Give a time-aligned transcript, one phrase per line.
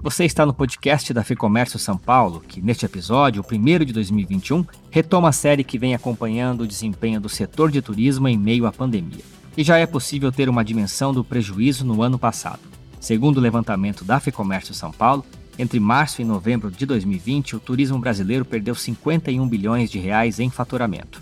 [0.00, 4.64] Você está no podcast da Ficomércio São Paulo, que neste episódio, o primeiro de 2021,
[4.90, 8.72] retoma a série que vem acompanhando o desempenho do setor de turismo em meio à
[8.72, 9.24] pandemia.
[9.56, 12.60] E já é possível ter uma dimensão do prejuízo no ano passado.
[13.00, 15.26] Segundo o levantamento da Ficomércio São Paulo,
[15.58, 20.48] entre março e novembro de 2020, o turismo brasileiro perdeu 51 bilhões de reais em
[20.48, 21.20] faturamento.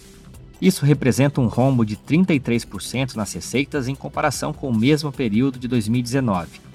[0.61, 5.67] Isso representa um rombo de 33% nas receitas em comparação com o mesmo período de
[5.67, 6.66] 2019.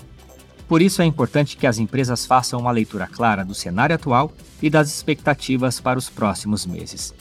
[0.71, 4.69] Por isso é importante que as empresas façam uma leitura clara do cenário atual e
[4.69, 7.13] das expectativas para os próximos meses.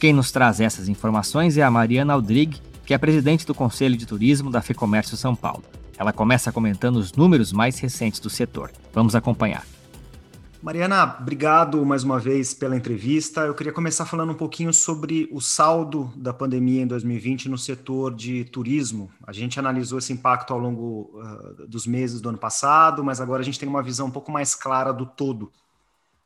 [0.00, 4.06] Quem nos traz essas informações é a Mariana Aldrigue, que é presidente do Conselho de
[4.06, 5.62] Turismo da FEComércio São Paulo.
[5.96, 8.72] Ela começa comentando os números mais recentes do setor.
[8.92, 9.64] Vamos acompanhar.
[10.66, 13.42] Mariana, obrigado mais uma vez pela entrevista.
[13.42, 18.12] Eu queria começar falando um pouquinho sobre o saldo da pandemia em 2020 no setor
[18.12, 19.08] de turismo.
[19.24, 23.42] A gente analisou esse impacto ao longo uh, dos meses do ano passado, mas agora
[23.42, 25.52] a gente tem uma visão um pouco mais clara do todo.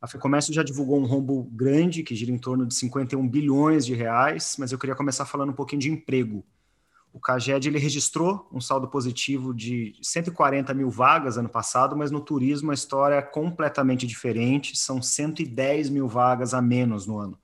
[0.00, 3.94] A FEComércio já divulgou um rombo grande, que gira em torno de 51 bilhões de
[3.94, 6.42] reais, mas eu queria começar falando um pouquinho de emprego.
[7.12, 12.20] O CAGED ele registrou um saldo positivo de 140 mil vagas ano passado, mas no
[12.20, 17.38] turismo a história é completamente diferente, são 110 mil vagas a menos no ano.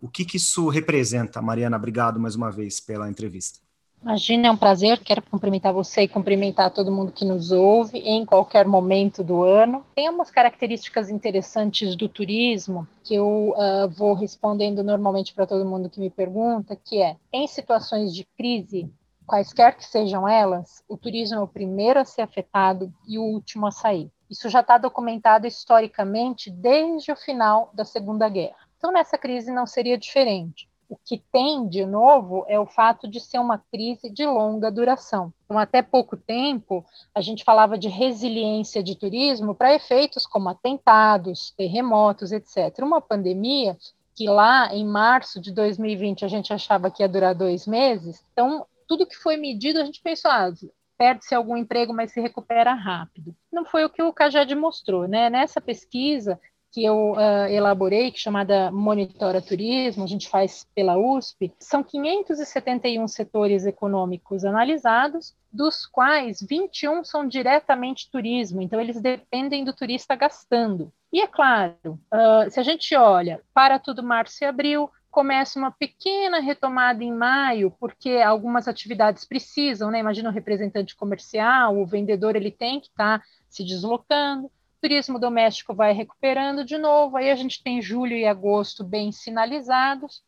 [0.00, 1.40] O que, que isso representa?
[1.42, 3.60] Mariana, obrigado mais uma vez pela entrevista.
[4.04, 5.00] Imagina, é um prazer.
[5.02, 9.82] Quero cumprimentar você e cumprimentar todo mundo que nos ouve em qualquer momento do ano.
[9.94, 15.88] Tem umas características interessantes do turismo que eu uh, vou respondendo normalmente para todo mundo
[15.88, 18.92] que me pergunta, que é, em situações de crise,
[19.26, 23.66] quaisquer que sejam elas, o turismo é o primeiro a ser afetado e o último
[23.66, 24.10] a sair.
[24.28, 28.68] Isso já está documentado historicamente desde o final da Segunda Guerra.
[28.76, 30.68] Então, nessa crise não seria diferente.
[30.88, 35.32] O que tem de novo é o fato de ser uma crise de longa duração.
[35.44, 41.52] Então, até pouco tempo, a gente falava de resiliência de turismo para efeitos como atentados,
[41.56, 42.78] terremotos, etc.
[42.80, 43.76] Uma pandemia
[44.14, 48.64] que lá em março de 2020 a gente achava que ia durar dois meses, então
[48.86, 50.52] tudo que foi medido a gente pensou, ah,
[50.96, 53.34] perde-se algum emprego, mas se recupera rápido.
[53.52, 55.28] Não foi o que o CAGED mostrou, né?
[55.28, 56.40] Nessa pesquisa,
[56.74, 61.84] que eu uh, elaborei, que é chamada Monitora Turismo, a gente faz pela USP, são
[61.84, 70.16] 571 setores econômicos analisados, dos quais 21 são diretamente turismo, então eles dependem do turista
[70.16, 70.92] gastando.
[71.12, 71.76] E é claro,
[72.12, 77.12] uh, se a gente olha para tudo março e abril, começa uma pequena retomada em
[77.12, 80.00] maio, porque algumas atividades precisam, né?
[80.00, 84.50] Imagina o representante comercial, o vendedor, ele tem que estar tá se deslocando
[84.84, 90.22] turismo doméstico vai recuperando de novo, aí a gente tem julho e agosto bem sinalizados.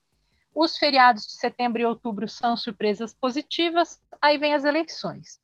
[0.55, 5.39] Os feriados de setembro e outubro são surpresas positivas, aí vem as eleições.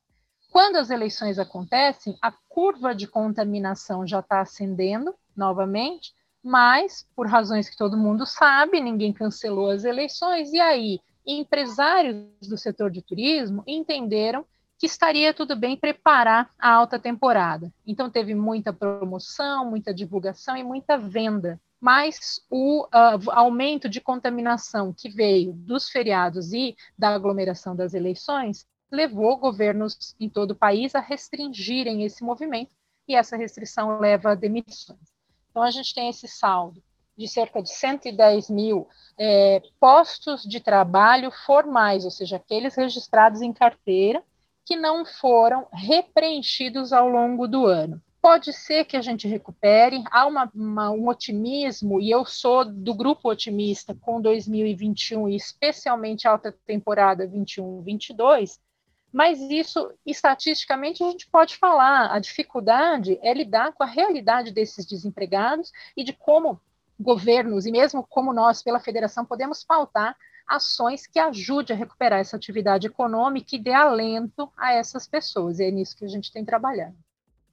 [0.51, 7.69] Quando as eleições acontecem, a curva de contaminação já está ascendendo novamente, mas, por razões
[7.69, 13.63] que todo mundo sabe, ninguém cancelou as eleições, e aí empresários do setor de turismo
[13.67, 14.43] entenderam
[14.77, 17.71] que estaria tudo bem preparar a alta temporada.
[17.85, 21.59] Então, teve muita promoção, muita divulgação e muita venda.
[21.79, 28.65] Mas o uh, aumento de contaminação que veio dos feriados e da aglomeração das eleições
[28.91, 32.71] levou governos em todo o país a restringirem esse movimento,
[33.07, 35.11] e essa restrição leva a demissões.
[35.49, 36.81] Então, a gente tem esse saldo
[37.17, 43.53] de cerca de 110 mil é, postos de trabalho formais, ou seja, aqueles registrados em
[43.53, 44.23] carteira,
[44.65, 48.01] que não foram repreenchidos ao longo do ano.
[48.21, 52.93] Pode ser que a gente recupere, há uma, uma, um otimismo, e eu sou do
[52.93, 58.59] grupo otimista com 2021 e especialmente alta temporada 21-22,
[59.11, 62.11] mas isso, estatisticamente, a gente pode falar.
[62.11, 66.59] A dificuldade é lidar com a realidade desses desempregados e de como
[66.99, 72.35] governos, e mesmo como nós, pela federação, podemos pautar ações que ajude a recuperar essa
[72.35, 75.59] atividade econômica e dê alento a essas pessoas.
[75.59, 76.95] E é nisso que a gente tem trabalhado.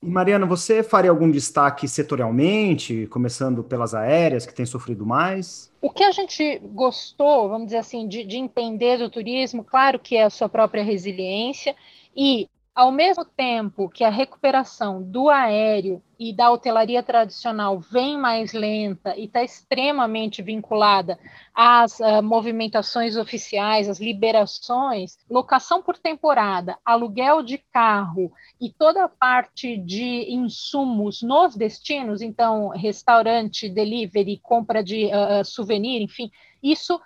[0.02, 5.70] E Mariana, você faria algum destaque setorialmente, começando pelas aéreas, que têm sofrido mais?
[5.80, 10.16] O que a gente gostou, vamos dizer assim, de, de entender do turismo, claro que
[10.16, 11.76] é a sua própria resiliência,
[12.16, 18.52] e ao mesmo tempo que a recuperação do aéreo e da hotelaria tradicional vem mais
[18.52, 21.18] lenta e está extremamente vinculada
[21.54, 28.30] às uh, movimentações oficiais, às liberações, locação por temporada, aluguel de carro
[28.60, 36.02] e toda a parte de insumos nos destinos, então restaurante, delivery, compra de uh, souvenir,
[36.02, 36.30] enfim,
[36.62, 37.00] isso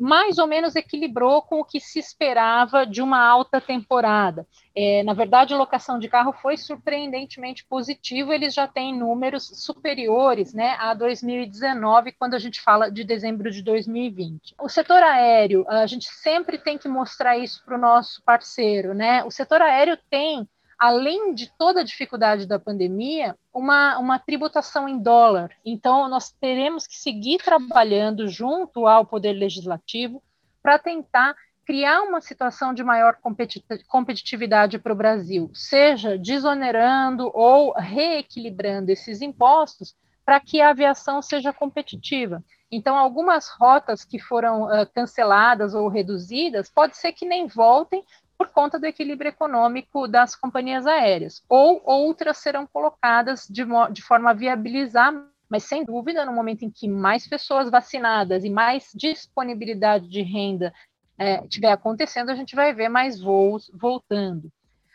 [0.00, 4.46] mais ou menos equilibrou com o que se esperava de uma alta temporada.
[4.74, 10.54] É, na verdade, a locação de carro foi surpreendentemente positivo, eles já têm números superiores
[10.54, 14.54] né, a 2019, quando a gente fala de dezembro de 2020.
[14.58, 18.94] O setor aéreo, a gente sempre tem que mostrar isso para o nosso parceiro.
[18.94, 19.22] Né?
[19.24, 20.48] O setor aéreo tem
[20.80, 25.50] além de toda a dificuldade da pandemia, uma, uma tributação em dólar.
[25.62, 30.22] Então, nós teremos que seguir trabalhando junto ao Poder Legislativo
[30.62, 31.36] para tentar
[31.66, 33.18] criar uma situação de maior
[33.86, 39.94] competitividade para o Brasil, seja desonerando ou reequilibrando esses impostos
[40.24, 42.42] para que a aviação seja competitiva.
[42.72, 48.02] Então, algumas rotas que foram uh, canceladas ou reduzidas, pode ser que nem voltem,
[48.40, 54.30] por conta do equilíbrio econômico das companhias aéreas, ou outras serão colocadas de, de forma
[54.30, 55.12] a viabilizar
[55.46, 60.72] mas sem dúvida, no momento em que mais pessoas vacinadas e mais disponibilidade de renda
[61.18, 64.44] é, tiver acontecendo, a gente vai ver mais voos voltando.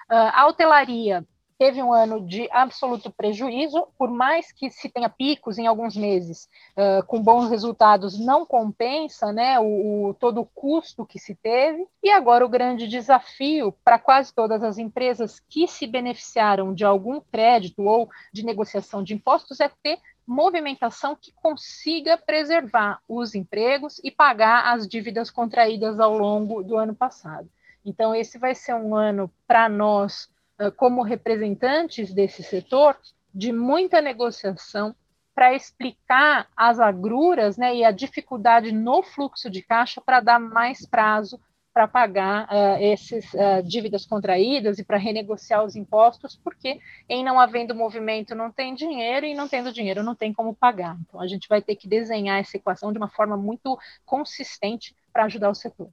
[0.09, 1.25] Uh, a hotelaria
[1.57, 6.49] teve um ano de absoluto prejuízo, por mais que se tenha picos em alguns meses
[6.77, 11.87] uh, com bons resultados, não compensa né, o, o, todo o custo que se teve.
[12.03, 17.19] E agora o grande desafio para quase todas as empresas que se beneficiaram de algum
[17.19, 24.09] crédito ou de negociação de impostos é ter movimentação que consiga preservar os empregos e
[24.09, 27.47] pagar as dívidas contraídas ao longo do ano passado.
[27.85, 30.27] Então, esse vai ser um ano para nós
[30.77, 32.97] como representantes desse setor,
[33.33, 34.95] de muita negociação
[35.35, 40.85] para explicar as agruras né, e a dificuldade no fluxo de caixa para dar mais
[40.85, 41.37] prazo
[41.73, 46.79] para pagar uh, essas uh, dívidas contraídas e para renegociar os impostos, porque
[47.09, 50.97] em não havendo movimento não tem dinheiro e não tendo dinheiro não tem como pagar.
[51.01, 55.25] Então a gente vai ter que desenhar essa equação de uma forma muito consistente para
[55.25, 55.89] ajudar o setor.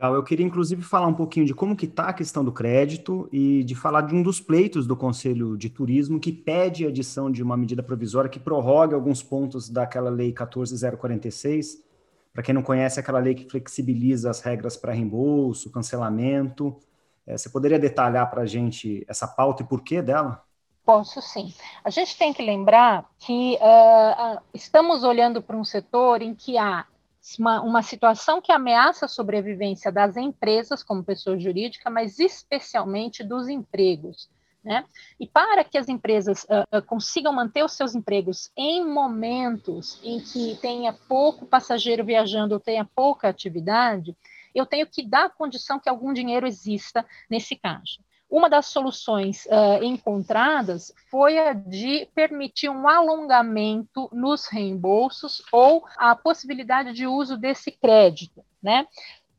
[0.00, 3.64] Eu queria, inclusive, falar um pouquinho de como que está a questão do crédito e
[3.64, 7.42] de falar de um dos pleitos do Conselho de Turismo que pede a adição de
[7.42, 11.82] uma medida provisória que prorrogue alguns pontos daquela Lei 14046.
[12.32, 16.76] Para quem não conhece, é aquela lei que flexibiliza as regras para reembolso, cancelamento.
[17.26, 20.44] É, você poderia detalhar para a gente essa pauta e porquê dela?
[20.84, 21.52] Posso sim.
[21.82, 26.86] A gente tem que lembrar que uh, estamos olhando para um setor em que há
[27.36, 33.48] uma, uma situação que ameaça a sobrevivência das empresas como pessoa jurídica, mas especialmente dos
[33.48, 34.30] empregos.
[34.62, 34.84] Né?
[35.18, 40.58] E para que as empresas uh, consigam manter os seus empregos em momentos em que
[40.60, 44.16] tenha pouco passageiro viajando ou tenha pouca atividade,
[44.54, 48.00] eu tenho que dar condição que algum dinheiro exista nesse caixa.
[48.30, 56.14] Uma das soluções uh, encontradas foi a de permitir um alongamento nos reembolsos ou a
[56.14, 58.86] possibilidade de uso desse crédito, né?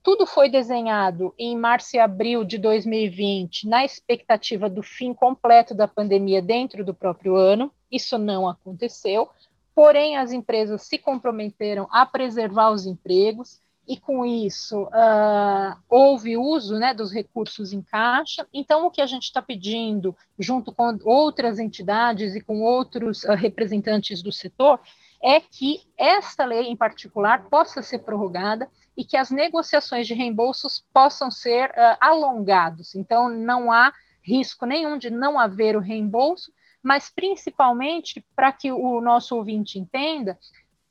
[0.01, 5.87] Tudo foi desenhado em março e abril de 2020, na expectativa do fim completo da
[5.87, 7.71] pandemia dentro do próprio ano.
[7.91, 9.29] Isso não aconteceu,
[9.75, 16.77] porém, as empresas se comprometeram a preservar os empregos e com isso uh, houve uso
[16.77, 18.47] né, dos recursos em caixa.
[18.53, 23.33] Então, o que a gente está pedindo, junto com outras entidades e com outros uh,
[23.33, 24.79] representantes do setor,
[25.23, 30.85] é que esta lei em particular possa ser prorrogada e que as negociações de reembolsos
[30.93, 32.93] possam ser uh, alongados.
[32.93, 33.91] Então, não há
[34.21, 36.53] risco nenhum de não haver o reembolso,
[36.83, 40.37] mas principalmente para que o nosso ouvinte entenda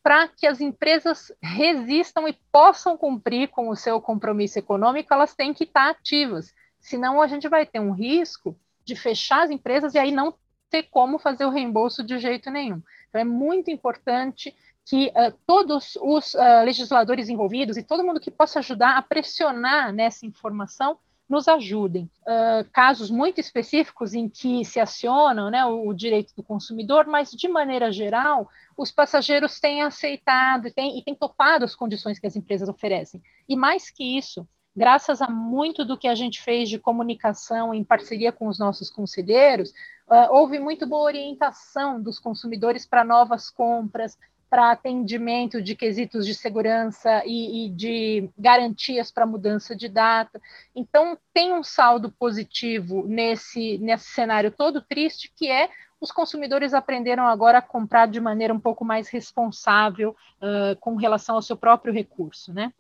[0.09, 5.53] para que as empresas resistam e possam cumprir com o seu compromisso econômico, elas têm
[5.53, 6.55] que estar ativas.
[6.81, 10.33] Senão, a gente vai ter um risco de fechar as empresas e aí não
[10.71, 12.81] ter como fazer o reembolso de jeito nenhum.
[13.07, 18.31] Então, é muito importante que uh, todos os uh, legisladores envolvidos e todo mundo que
[18.31, 22.11] possa ajudar a pressionar nessa informação nos ajudem.
[22.23, 27.31] Uh, casos muito específicos em que se acionam né, o, o, direito do consumidor, mas
[27.31, 32.37] de maneira geral, os passageiros têm aceitado têm, e têm topado as condições que as
[32.37, 33.23] empresas oferecem.
[33.49, 37.85] E mais que isso, graças a muito do que a gente fez de comunicação em
[37.85, 39.71] parceria com os nossos conselheiros,
[40.09, 44.17] uh, houve muito boa orientação dos consumidores para novas compras,
[44.49, 50.41] para atendimento de quesitos de segurança e, e de garantias para mudança de data.
[50.75, 55.69] Então, tem um saldo positivo nesse, nesse cenário todo triste, que é
[56.01, 61.35] os consumidores aprenderam agora a comprar de maneira um pouco mais responsável uh, com relação
[61.35, 62.73] ao seu próprio recurso, né?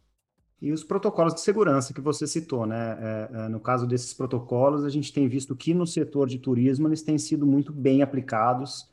[0.61, 2.99] E os protocolos de segurança que você citou, né?
[3.01, 6.89] É, é, no caso desses protocolos, a gente tem visto que no setor de turismo
[6.89, 8.89] eles têm sido muito bem aplicados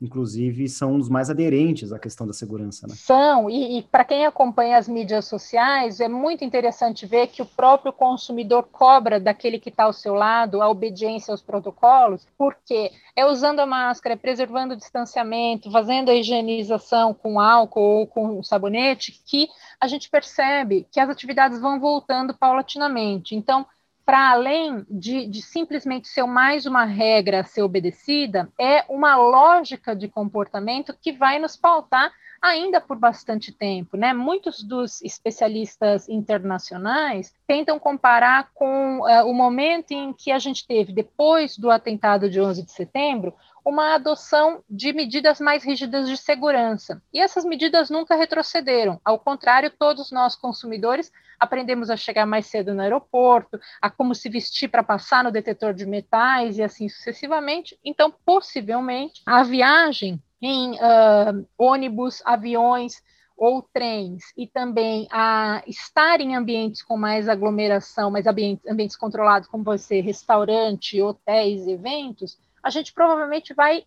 [0.00, 2.86] inclusive, são os mais aderentes à questão da segurança.
[2.86, 2.94] Né?
[2.96, 7.46] São, e, e para quem acompanha as mídias sociais, é muito interessante ver que o
[7.46, 13.26] próprio consumidor cobra daquele que está ao seu lado a obediência aos protocolos, porque é
[13.26, 19.20] usando a máscara, é preservando o distanciamento, fazendo a higienização com álcool ou com sabonete,
[19.26, 23.34] que a gente percebe que as atividades vão voltando paulatinamente.
[23.34, 23.66] Então,
[24.10, 29.94] para além de, de, simplesmente ser mais uma regra a ser obedecida, é uma lógica
[29.94, 32.10] de comportamento que vai nos pautar
[32.42, 33.96] ainda por bastante tempo.
[33.96, 34.12] Né?
[34.12, 40.92] Muitos dos especialistas internacionais tentam comparar com uh, o momento em que a gente teve,
[40.92, 43.32] depois do atentado de 11 de setembro,
[43.64, 47.02] uma adoção de medidas mais rígidas de segurança.
[47.12, 49.00] E essas medidas nunca retrocederam.
[49.04, 54.28] Ao contrário, todos nós consumidores aprendemos a chegar mais cedo no aeroporto, a como se
[54.28, 57.78] vestir para passar no detetor de metais e assim sucessivamente.
[57.84, 63.02] Então, possivelmente, a viagem em uh, ônibus, aviões
[63.40, 69.48] ou trens e também a estar em ambientes com mais aglomeração, mais ambientes, ambientes controlados,
[69.48, 73.84] como ser restaurante, hotéis, eventos, a gente provavelmente vai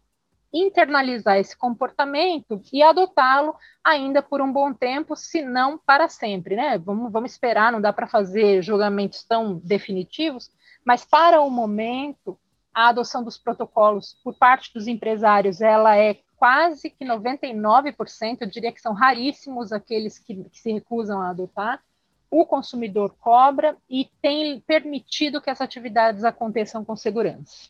[0.54, 6.78] internalizar esse comportamento e adotá-lo ainda por um bom tempo, se não para sempre, né?
[6.78, 10.52] Vamos, vamos esperar, não dá para fazer julgamentos tão definitivos,
[10.86, 12.40] mas para o momento,
[12.74, 18.72] a adoção dos protocolos por parte dos empresários, ela é quase que 99%, eu diria
[18.72, 21.82] que são raríssimos aqueles que, que se recusam a adotar,
[22.30, 27.70] o consumidor cobra e tem permitido que essas atividades aconteçam com segurança.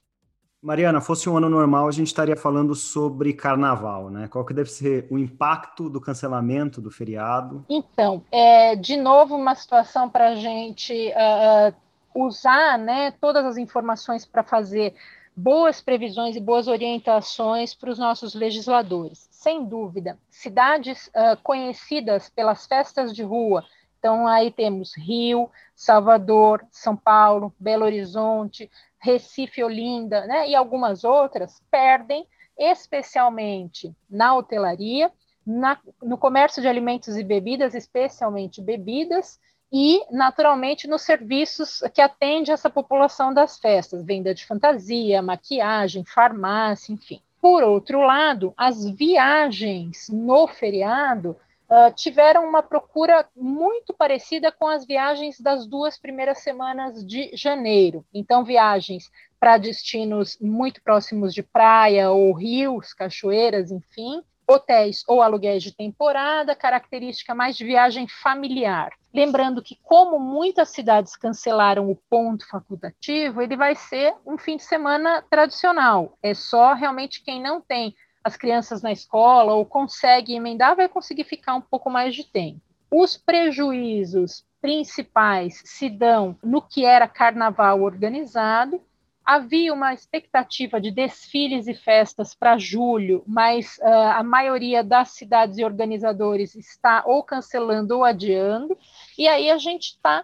[0.64, 4.30] Mariana, fosse um ano normal, a gente estaria falando sobre carnaval, né?
[4.30, 7.66] Qual que deve ser o impacto do cancelamento do feriado?
[7.70, 11.76] Então, é de novo uma situação para a gente uh,
[12.16, 14.96] usar né, todas as informações para fazer
[15.36, 19.28] boas previsões e boas orientações para os nossos legisladores.
[19.32, 23.66] Sem dúvida, cidades uh, conhecidas pelas festas de rua,
[24.00, 28.70] então aí temos Rio, Salvador, São Paulo, Belo Horizonte,
[29.04, 32.26] Recife, Olinda, né, e algumas outras, perdem
[32.58, 35.12] especialmente na hotelaria,
[35.46, 42.52] na, no comércio de alimentos e bebidas, especialmente bebidas, e, naturalmente, nos serviços que atende
[42.52, 47.20] essa população das festas, venda de fantasia, maquiagem, farmácia, enfim.
[47.42, 51.36] Por outro lado, as viagens no feriado
[51.74, 58.06] uh, tiveram uma procura muito parecida com as viagens das duas primeiras semanas de janeiro.
[58.14, 65.64] Então, viagens para destinos muito próximos de praia ou rios, cachoeiras, enfim, hotéis ou aluguéis
[65.64, 68.92] de temporada, característica mais de viagem familiar.
[69.14, 74.64] Lembrando que, como muitas cidades cancelaram o ponto facultativo, ele vai ser um fim de
[74.64, 76.18] semana tradicional.
[76.22, 81.26] É só realmente quem não tem as crianças na escola ou consegue emendar, vai conseguir
[81.26, 82.62] ficar um pouco mais de tempo.
[82.90, 88.82] Os prejuízos principais se dão no que era carnaval organizado.
[89.26, 95.58] Havia uma expectativa de desfiles e festas para julho, mas uh, a maioria das cidades
[95.58, 98.78] e organizadores está ou cancelando ou adiando.
[99.18, 100.24] E aí a gente está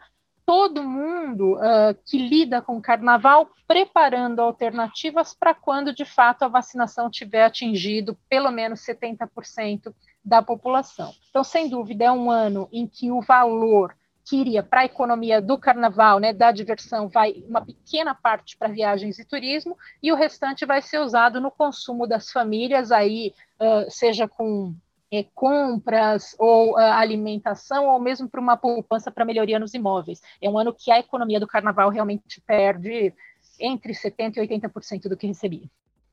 [0.49, 7.07] todo mundo uh, que lida com carnaval preparando alternativas para quando de fato a vacinação
[7.07, 9.93] tiver atingido pelo menos 70%
[10.25, 11.13] da população.
[11.29, 15.39] Então, sem dúvida, é um ano em que o valor que iria para a economia
[15.39, 20.15] do carnaval, né, da diversão, vai uma pequena parte para viagens e turismo, e o
[20.15, 24.73] restante vai ser usado no consumo das famílias, aí, uh, seja com
[25.11, 30.21] é, compras ou uh, alimentação, ou mesmo para uma poupança para melhoria nos imóveis.
[30.41, 33.13] É um ano que a economia do carnaval realmente perde
[33.59, 35.67] entre 70% e 80% do que recebia.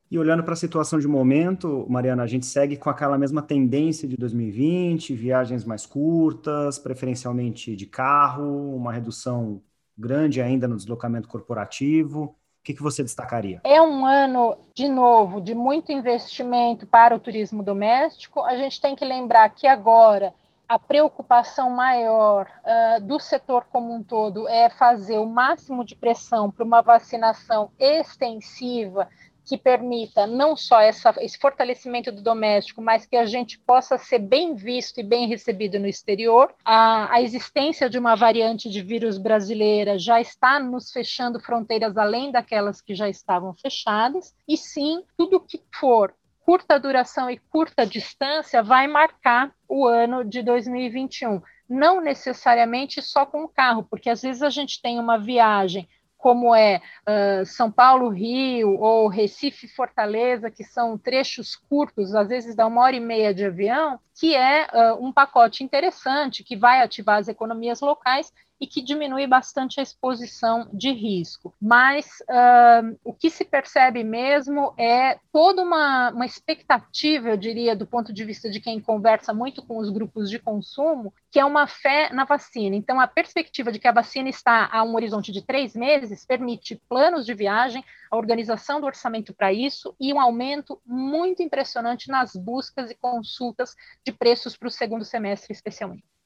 [0.09, 4.07] E olhando para a situação de momento, Mariana, a gente segue com aquela mesma tendência
[4.07, 9.61] de 2020, viagens mais curtas, preferencialmente de carro, uma redução
[9.97, 12.35] grande ainda no deslocamento corporativo
[12.67, 13.61] que, que você destacaria?
[13.63, 18.41] É um ano, de novo, de muito investimento para o turismo doméstico.
[18.41, 20.33] A gente tem que lembrar que agora
[20.67, 26.51] a preocupação maior uh, do setor como um todo é fazer o máximo de pressão
[26.51, 29.07] para uma vacinação extensiva
[29.47, 34.19] que permita não só essa, esse fortalecimento do doméstico, mas que a gente possa ser
[34.19, 36.53] bem visto e bem recebido no exterior.
[36.65, 42.29] A, a existência de uma variante de vírus brasileira já está nos fechando fronteiras além
[42.29, 46.13] daquelas que já estavam fechadas, e sim, tudo que for
[46.47, 51.41] curta duração e curta distância vai marcar o ano de 2021.
[51.69, 56.55] Não necessariamente só com o carro, porque às vezes a gente tem uma viagem como
[56.55, 62.65] é uh, São Paulo, Rio ou Recife, Fortaleza, que são trechos curtos, às vezes dá
[62.65, 67.19] uma hora e meia de avião, que é uh, um pacote interessante que vai ativar
[67.19, 71.53] as economias locais e que diminui bastante a exposição de risco.
[71.61, 77.85] Mas uh, o que se percebe mesmo é toda uma, uma expectativa, eu diria, do
[77.85, 81.67] ponto de vista de quem conversa muito com os grupos de consumo, que é uma
[81.67, 82.75] fé na vacina.
[82.75, 86.81] Então, a perspectiva de que a vacina está a um horizonte de três meses permite
[86.89, 92.35] planos de viagem, a organização do orçamento para isso e um aumento muito impressionante nas
[92.35, 96.16] buscas e consultas de preços para o segundo semestre, especialmente.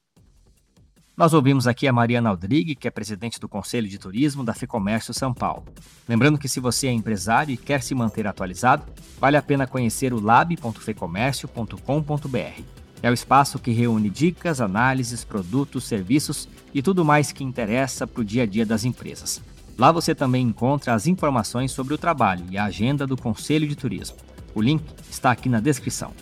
[1.14, 5.12] Nós ouvimos aqui a Mariana Aldrigue, que é presidente do Conselho de Turismo da FEComércio
[5.12, 5.66] São Paulo.
[6.08, 8.86] Lembrando que se você é empresário e quer se manter atualizado,
[9.20, 12.62] vale a pena conhecer o lab.fecomércio.com.br.
[13.02, 18.22] É o espaço que reúne dicas, análises, produtos, serviços e tudo mais que interessa para
[18.22, 19.42] o dia a dia das empresas.
[19.76, 23.76] Lá você também encontra as informações sobre o trabalho e a agenda do Conselho de
[23.76, 24.16] Turismo.
[24.54, 26.14] O link está aqui na descrição.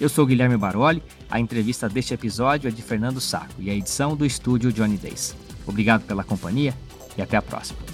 [0.00, 4.16] Eu sou Guilherme Baroli, a entrevista deste episódio é de Fernando Saco e a edição
[4.16, 5.36] do estúdio Johnny Days.
[5.66, 6.74] Obrigado pela companhia
[7.16, 7.93] e até a próxima.